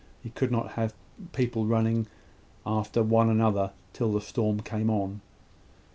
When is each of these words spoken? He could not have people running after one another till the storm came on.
He 0.23 0.31
could 0.31 0.51
not 0.51 0.71
have 0.71 0.95
people 1.31 1.67
running 1.67 2.07
after 2.65 3.03
one 3.03 3.29
another 3.29 3.69
till 3.93 4.11
the 4.11 4.19
storm 4.19 4.61
came 4.61 4.89
on. 4.89 5.21